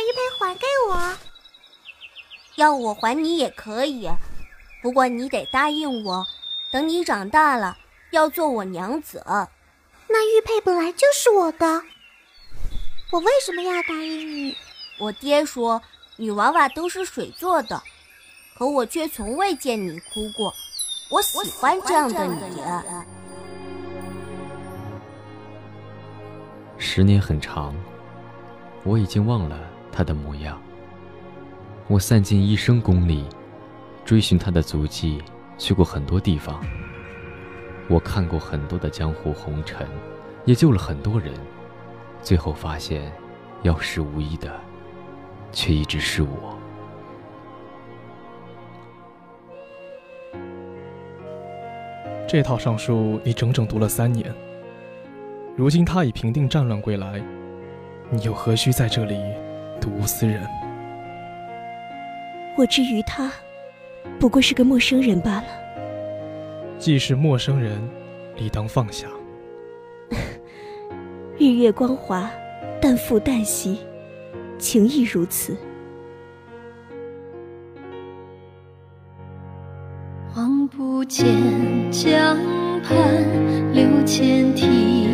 [0.00, 1.16] 玉佩还给我。
[2.56, 4.10] 要我还你也可以，
[4.82, 6.26] 不过你得答应我，
[6.70, 7.78] 等你长大了
[8.10, 9.22] 要做我娘子。
[10.08, 11.82] 那玉佩本来就是我的，
[13.12, 14.56] 我为什么要答应你？
[14.98, 15.80] 我爹说
[16.16, 17.80] 女娃娃都是水做的，
[18.58, 20.52] 可我却从未见你哭过。
[21.10, 22.62] 我喜欢这样的你。
[26.76, 27.74] 十年很长，
[28.84, 29.58] 我已经忘了
[29.92, 30.60] 他的模样。
[31.88, 33.24] 我散尽一生功力，
[34.04, 35.22] 追寻他的足迹，
[35.58, 36.60] 去过很多地方。
[37.88, 39.86] 我看过很多的江湖红尘，
[40.44, 41.34] 也救了很多人，
[42.22, 43.12] 最后发现，
[43.62, 44.52] 药石无一的，
[45.50, 46.56] 却一直是我。
[52.28, 54.32] 这套尚书你整整读了三年，
[55.56, 57.20] 如今他已平定战乱归来，
[58.08, 59.20] 你又何须在这里
[59.80, 60.42] 睹物思人？
[62.58, 63.32] 我之于他，
[64.18, 65.46] 不过是个陌生人罢了。
[66.78, 67.80] 既是陌生人，
[68.36, 69.06] 理当放下。
[71.38, 72.30] 日月光华，
[72.80, 73.78] 淡复淡兮，
[74.58, 75.56] 情亦如此。
[80.36, 81.26] 望不见
[81.90, 82.36] 江
[82.82, 82.94] 畔
[83.72, 85.08] 柳千啼，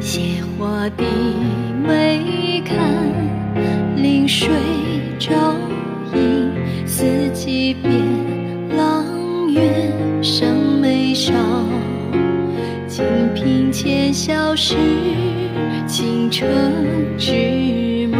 [0.00, 1.04] 斜花低
[4.26, 4.48] 水
[5.18, 5.32] 照
[6.14, 6.50] 影，
[6.86, 7.92] 四季变，
[8.70, 10.48] 阆苑上
[10.80, 11.32] 眉梢，
[12.88, 14.76] 金瓶前笑时，
[15.86, 16.48] 倾城
[17.18, 18.18] 之貌。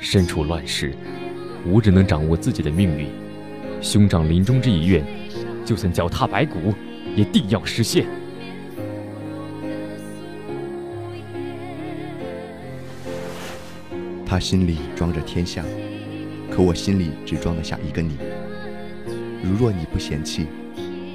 [0.00, 0.92] 身处乱世。
[1.64, 3.06] 无人能掌握自己的命运，
[3.80, 5.04] 兄长临终之遗愿，
[5.64, 6.74] 就算脚踏白骨，
[7.14, 8.04] 也定要实现。
[14.32, 15.62] 他心里装着天下，
[16.50, 18.16] 可我心里只装得下一个你。
[19.42, 20.46] 如若你不嫌弃，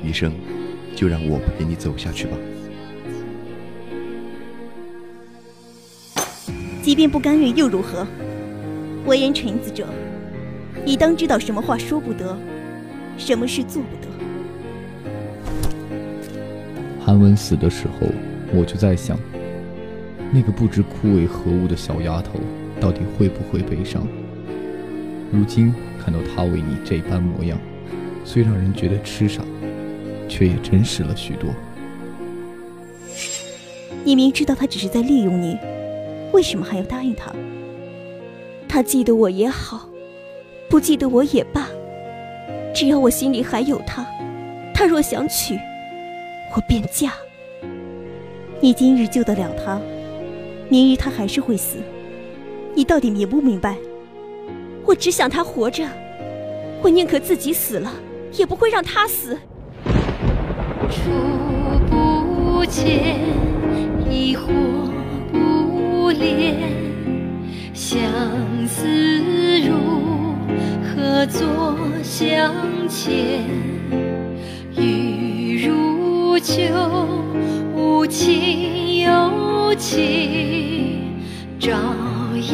[0.03, 0.31] 余生
[0.95, 2.37] 就让我陪你走下去吧。
[6.83, 8.05] 即便不甘愿又如何？
[9.07, 9.87] 为人臣子者。
[10.85, 12.37] 你当知道什么话说不得，
[13.17, 14.07] 什么事做不得。
[17.03, 18.07] 韩文死的时候，
[18.53, 19.17] 我就在想，
[20.31, 22.39] 那个不知枯萎何物的小丫头，
[22.79, 24.07] 到底会不会悲伤？
[25.31, 25.73] 如今
[26.03, 27.57] 看到他为你这般模样，
[28.23, 29.43] 虽让人觉得痴傻，
[30.29, 31.49] 却也真实了许多。
[34.03, 35.57] 你明知道他只是在利用你，
[36.31, 37.31] 为什么还要答应他？
[38.67, 39.89] 他记得我也好。
[40.69, 41.69] 不记得我也罢，
[42.73, 44.05] 只要我心里还有他，
[44.73, 45.57] 他若想娶，
[46.53, 47.13] 我便嫁。
[48.59, 49.79] 你今日救得了他，
[50.67, 51.77] 明日他还是会死。
[52.77, 53.75] 你到底明不明白？
[54.85, 55.83] 我只想他活着，
[56.83, 57.91] 我宁可自己死了，
[58.33, 59.35] 也不会让他死。
[60.87, 61.09] 初
[61.89, 63.15] 不见，
[64.07, 64.45] 疑惑
[65.31, 66.53] 不怜，
[67.73, 67.99] 相
[68.67, 68.85] 思
[69.59, 69.73] 如。
[70.85, 72.53] 何作相
[72.87, 73.43] 牵？
[74.75, 76.53] 雨如酒，
[77.75, 81.15] 无情有情，
[81.59, 81.73] 朝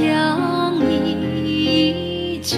[0.01, 2.57] 阳依旧。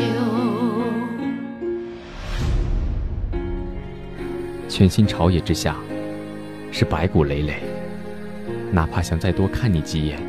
[4.69, 5.75] 全新朝野之下，
[6.71, 7.55] 是白骨累累。
[8.71, 10.19] 哪怕想再多看你几眼，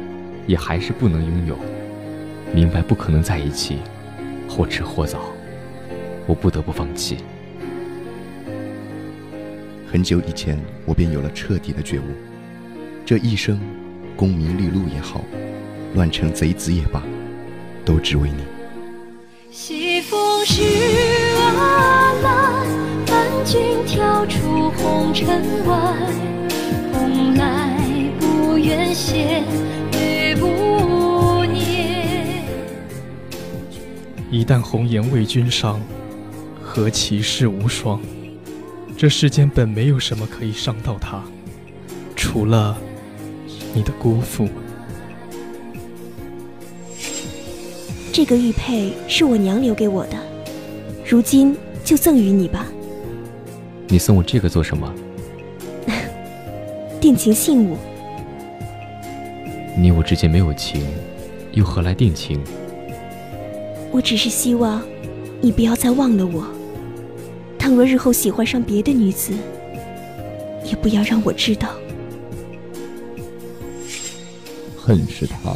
[0.47, 1.57] 也还是不能拥有。
[2.53, 3.79] 明白不可能在一起，
[4.49, 5.33] 或迟或早。
[6.27, 7.19] 我不得不放弃。
[9.87, 12.03] 很久以前，我便有了彻底的觉悟：
[13.05, 13.61] 这一生，
[14.17, 15.25] 功名利禄也好，
[15.97, 17.03] 乱成贼子也罢，
[17.83, 18.45] 都只为你。
[19.51, 20.63] 西风是
[21.59, 22.67] 阿兰，
[23.07, 25.97] 伴君跳出红尘外。
[26.93, 27.75] 蓬莱
[28.21, 29.43] 不愿谢，
[29.95, 32.45] 雨不念。
[34.31, 35.81] 一旦红颜为君伤。
[36.63, 37.99] 何其世无双！
[38.99, 41.23] 这世间本没有什么可以伤到他，
[42.15, 42.77] 除了
[43.73, 44.47] 你的辜负。
[48.17, 50.17] 这个玉佩是我娘留给我的，
[51.05, 51.55] 如今
[51.85, 52.67] 就赠与你吧。
[53.89, 54.91] 你送我这个做什么？
[56.99, 57.77] 定情信物。
[59.77, 60.83] 你我之间没有情，
[61.53, 62.41] 又何来定情？
[63.91, 64.83] 我只是希望
[65.43, 66.47] 你不要再忘了我。
[67.59, 69.35] 倘若日后喜欢上别的女子，
[70.65, 71.69] 也不要让我知道。
[74.75, 75.55] 恨是他，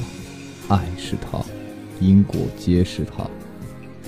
[0.68, 1.42] 爱是他，
[2.00, 3.28] 因果皆是他。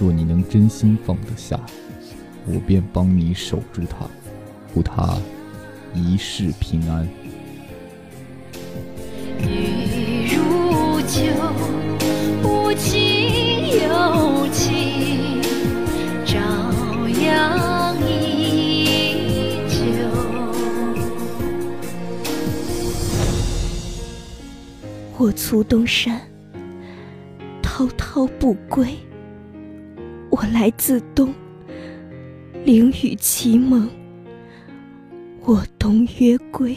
[0.00, 1.60] 若你能真心放得下，
[2.46, 4.08] 我便帮你守住他，
[4.72, 5.16] 护他
[5.94, 7.06] 一世平安。
[9.38, 11.20] 雨如酒，
[12.42, 15.42] 无情有情，
[16.24, 16.40] 朝
[17.20, 19.76] 阳依旧。
[25.18, 26.20] 我卒东山，
[27.74, 28.86] 滔滔不归。
[30.28, 31.32] 我来自东，
[32.66, 33.88] 灵雨奇蒙。
[35.40, 36.76] 我东曰归，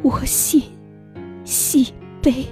[0.00, 0.62] 我心
[1.44, 1.92] 西
[2.22, 2.46] 悲。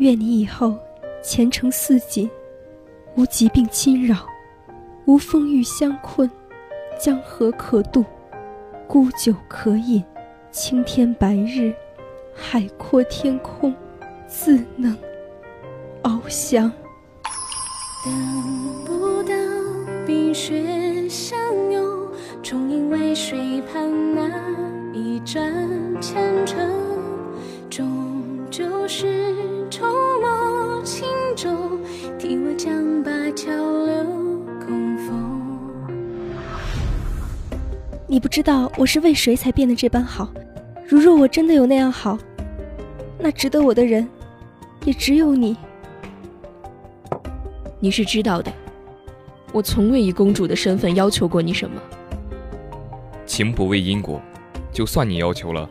[0.00, 0.78] 愿你以后
[1.22, 2.28] 前程似锦，
[3.16, 4.16] 无疾病侵扰，
[5.04, 6.28] 无风雨相困，
[6.98, 8.02] 江河可渡，
[8.88, 10.02] 沽酒可饮，
[10.50, 11.74] 青天白日，
[12.34, 13.74] 海阔天空，
[14.26, 14.96] 自能
[16.02, 16.72] 翱翔。
[18.02, 19.34] 等不到
[20.06, 21.38] 冰雪相
[21.70, 22.08] 拥，
[22.42, 24.30] 终因为水畔那
[24.94, 25.52] 一盏
[26.00, 26.58] 前程，
[27.68, 29.19] 终究是
[38.10, 40.28] 你不知道我是为谁才变得这般好。
[40.84, 42.18] 如若我真的有那样好，
[43.20, 44.04] 那值得我的人，
[44.84, 45.56] 也只有你。
[47.78, 48.52] 你是知道的，
[49.52, 51.80] 我从未以公主的身份要求过你什么。
[53.26, 54.20] 情不为因果，
[54.72, 55.70] 就算你要求了，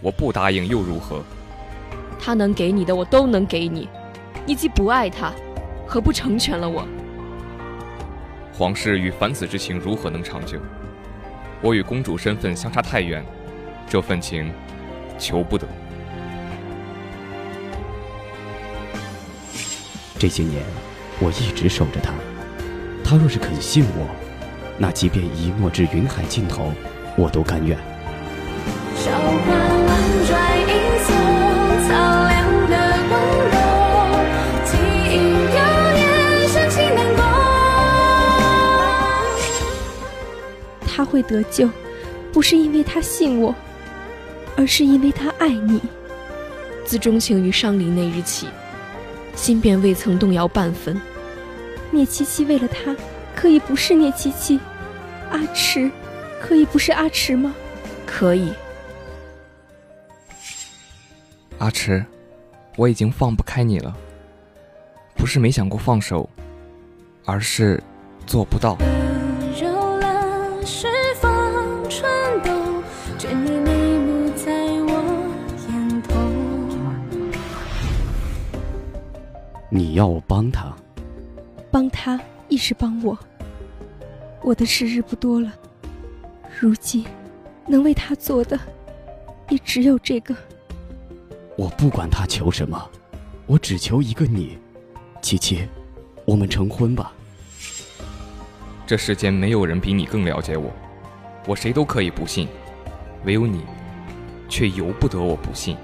[0.00, 1.20] 我不答应又如何？
[2.16, 3.88] 他能给你的，我都能给你。
[4.46, 5.32] 你既不爱他，
[5.84, 6.86] 何不成全了我？
[8.52, 10.60] 皇室与凡子之情如何能长久？
[11.62, 13.24] 我与公主身份相差太远，
[13.88, 14.52] 这份情
[15.16, 15.64] 求不得。
[20.18, 20.60] 这些年，
[21.20, 22.12] 我一直守着她。
[23.04, 24.08] 她若是肯信我，
[24.76, 26.72] 那即便一诺至云海尽头，
[27.16, 27.78] 我都甘愿。
[41.12, 41.68] 会得救，
[42.32, 43.54] 不是因为他信我，
[44.56, 45.78] 而是因为他爱你。
[46.86, 48.48] 自钟情于伤离那日起，
[49.36, 50.98] 心便未曾动摇半分。
[51.90, 52.96] 聂七七为了他，
[53.36, 54.58] 可以不是聂七七；
[55.30, 55.90] 阿迟，
[56.40, 57.54] 可以不是阿迟吗？
[58.06, 58.50] 可以。
[61.58, 62.02] 阿迟，
[62.76, 63.94] 我已经放不开你了。
[65.14, 66.28] 不是没想过放手，
[67.26, 67.80] 而是
[68.26, 68.76] 做不到。
[73.32, 74.52] 倦意眉目在
[74.82, 74.92] 我
[75.66, 76.20] 眼头。
[79.70, 80.76] 你要我帮他，
[81.70, 82.20] 帮他
[82.50, 83.18] 亦是帮我。
[84.42, 85.50] 我的时日不多了，
[86.60, 87.06] 如今
[87.66, 88.60] 能为他做的，
[89.48, 90.36] 也只有这个。
[91.56, 92.90] 我不管他求什么，
[93.46, 94.58] 我只求一个你。
[95.22, 95.66] 七七，
[96.26, 97.12] 我们成婚吧。
[98.86, 100.70] 这世间没有人比你更了解我，
[101.46, 102.46] 我谁都可以不信，
[103.24, 103.64] 唯有你，
[104.48, 105.76] 却由不得我不信。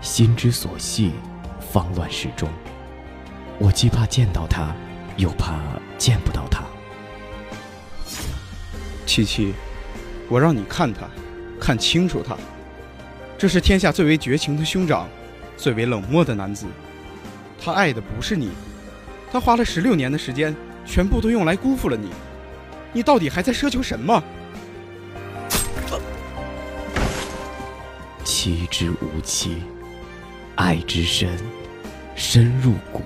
[0.00, 1.12] 心之所系，
[1.72, 2.48] 方乱世中。
[3.58, 4.74] 我既怕见到他，
[5.16, 5.60] 又怕
[5.98, 6.64] 见不到他。
[9.06, 9.54] 七七，
[10.28, 11.02] 我让你看他，
[11.60, 12.36] 看清楚他。
[13.36, 15.08] 这是天下最为绝情的兄长，
[15.56, 16.66] 最为冷漠的男子。
[17.62, 18.50] 他爱的不是你，
[19.30, 22.10] 他花了十六年的时间，全部都用来辜负了你。
[22.92, 24.22] 你到底还在奢求什么？
[28.50, 29.58] 妻之无期，
[30.56, 31.38] 爱之深，
[32.16, 33.00] 深入骨，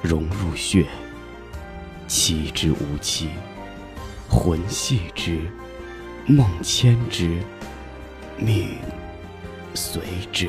[0.00, 0.86] 融入血。
[2.06, 3.30] 妻之无妻，
[4.30, 5.40] 魂系之，
[6.26, 7.40] 梦牵之，
[8.38, 8.68] 命
[9.74, 10.00] 随
[10.32, 10.48] 之。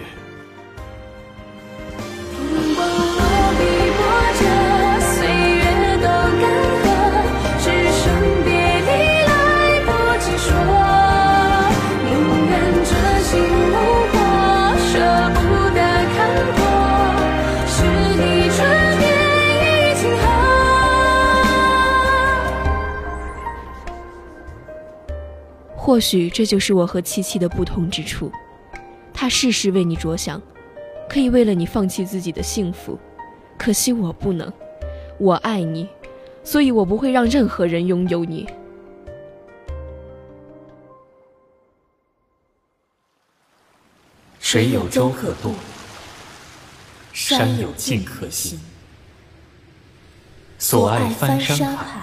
[25.95, 28.29] 或许这就是我和七七的不同之处。
[29.13, 30.41] 他事事为你着想，
[31.07, 32.99] 可以为了你放弃自己的幸福，
[33.57, 34.51] 可惜我不能。
[35.17, 35.87] 我爱你，
[36.43, 38.45] 所以我不会让任何人拥有你。
[44.41, 45.55] 水有舟可渡，
[47.13, 48.59] 山有径可行。
[50.57, 52.01] 所爱翻山海，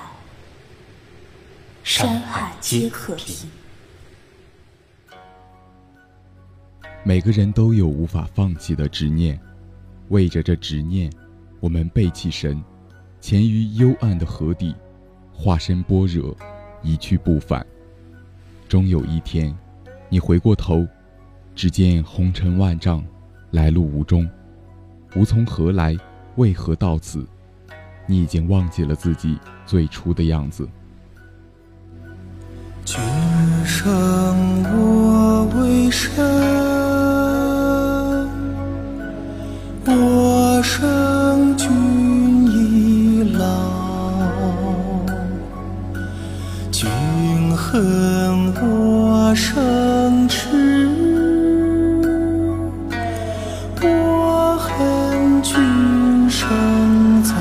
[1.85, 3.51] 山海皆可平。
[7.05, 9.39] 每个人都有无法放弃的执念，
[10.11, 11.11] 为着这执念，
[11.59, 12.63] 我们背弃神，
[13.21, 14.73] 潜于幽暗的河底，
[15.33, 16.37] 化身般若，
[16.81, 17.67] 一去不返。
[18.69, 19.53] 终有一天，
[20.09, 20.87] 你回过头，
[21.57, 23.05] 只见红尘万丈，
[23.51, 24.31] 来路无踪，
[25.17, 25.97] 无从何来，
[26.37, 27.27] 为何到此？
[28.07, 30.69] 你已经忘记了自己最初的样子。
[32.85, 33.01] 君
[33.65, 33.83] 生
[34.65, 36.62] 我为生，
[40.75, 41.71] 生君
[42.47, 43.45] 已老。
[46.71, 46.89] 君
[47.55, 50.89] 恨我生痴，
[53.83, 57.35] 我恨君生早。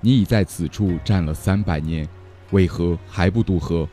[0.00, 2.08] 你已在此处站了三百年，
[2.52, 3.86] 为何还不渡河？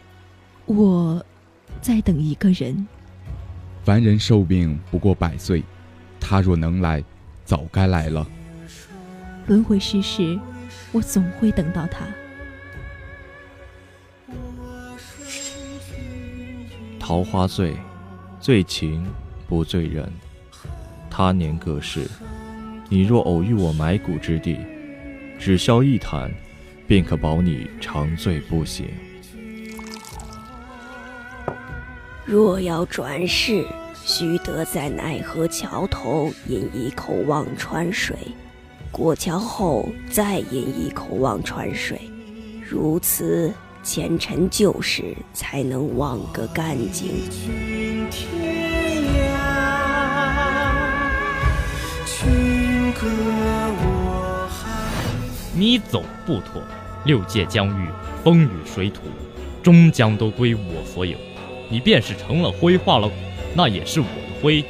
[0.66, 1.22] 我
[1.82, 2.88] 在等一个人。
[3.86, 5.62] 凡人寿命不过百岁，
[6.20, 7.04] 他若能来，
[7.46, 8.26] 早该来了。
[9.46, 10.40] 轮回世事，
[10.92, 12.04] 我总会等到他。
[17.00, 17.76] 桃花醉，
[18.40, 19.06] 醉情
[19.48, 20.12] 不醉人。
[21.08, 22.10] 他年各世，
[22.90, 24.58] 你若偶遇我埋骨之地，
[25.38, 26.32] 只消一坛，
[26.88, 28.88] 便可保你长醉不醒。
[32.26, 33.64] 若要转世，
[34.04, 38.18] 须得在奈何桥头饮一口忘川水，
[38.92, 42.02] 过桥后再饮一口忘川水，
[42.68, 43.54] 如此
[43.84, 47.10] 前尘旧事才能忘个干净。
[52.08, 53.08] 君歌
[53.78, 54.50] 我
[55.54, 56.60] 你走不脱，
[57.06, 57.88] 六界疆域，
[58.24, 59.02] 风雨水土，
[59.62, 61.16] 终将都归我所有。
[61.70, 63.16] 你便是成了灰化了骨，
[63.54, 64.64] 那也是我的灰，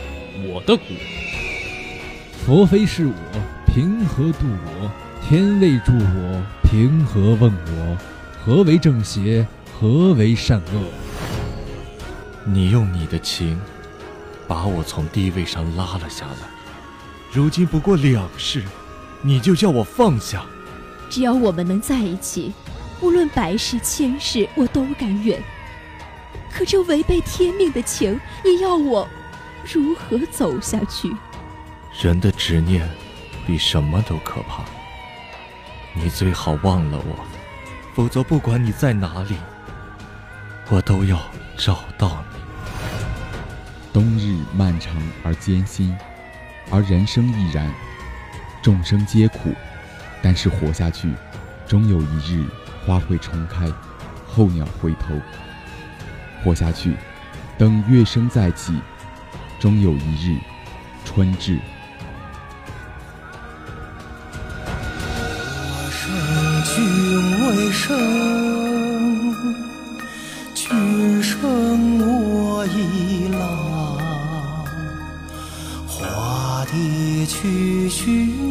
[0.48, 0.84] 我的骨。
[2.46, 3.14] 佛非是我，
[3.66, 4.92] 凭何度我？
[5.28, 7.98] 天未助我，凭何问我？
[8.44, 9.46] 何为正邪？
[9.80, 10.84] 何为善恶？
[12.46, 13.60] 你用你的情，
[14.48, 16.48] 把我从地位上拉了下来。
[17.32, 18.64] 如今不过两世，
[19.22, 20.46] 你就叫我放下？
[21.10, 22.54] 只要我们能在一起，
[23.02, 25.42] 无论百世千世，我都甘愿。
[26.56, 29.06] 可这违背天命的情，你要我
[29.74, 31.14] 如何走下去？
[32.02, 32.90] 人的执念
[33.46, 34.64] 比什么都可怕。
[35.94, 37.26] 你最好忘了我，
[37.94, 39.36] 否则不管你在哪里，
[40.70, 41.20] 我都要
[41.58, 42.40] 找到你。
[43.92, 44.96] 冬日漫长
[45.26, 45.94] 而艰辛，
[46.72, 47.70] 而人生亦然。
[48.62, 49.54] 众生皆苦，
[50.24, 51.12] 但是活下去，
[51.68, 52.46] 终有一日
[52.86, 53.70] 花会重开，
[54.26, 55.20] 候鸟回头。
[56.46, 56.96] 活下去，
[57.58, 58.72] 等月升再起，
[59.60, 60.38] 终有一日
[61.04, 61.60] 春至。
[65.68, 66.06] 我生
[66.64, 66.76] 君
[67.42, 67.98] 未生，
[70.54, 73.98] 君生我已老。
[75.88, 78.45] 花蝶去寻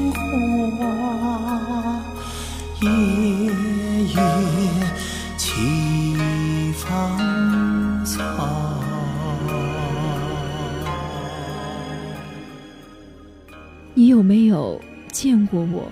[13.97, 14.81] 你有没有
[15.13, 15.89] 见过我？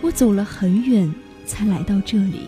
[0.00, 1.12] 我走了很远
[1.44, 2.42] 才来到这里，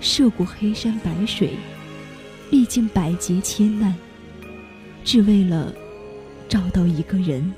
[0.00, 1.50] 涉过黑山白水，
[2.50, 3.94] 历尽百劫千难，
[5.04, 5.70] 只为了
[6.48, 7.52] 找到一个人。